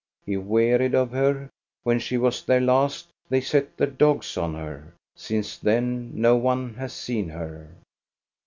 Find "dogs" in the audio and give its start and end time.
3.85-4.35